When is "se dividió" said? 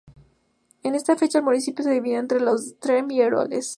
1.83-2.17